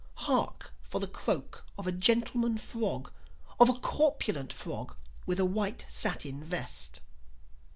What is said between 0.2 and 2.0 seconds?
Hark for the croak of a